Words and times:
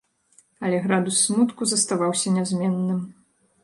Але 0.67 0.79
градус 0.85 1.21
смутку 1.27 1.69
заставаўся 1.75 2.37
нязменным. 2.39 3.09